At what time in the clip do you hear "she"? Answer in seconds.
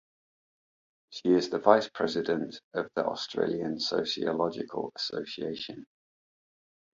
1.11-1.29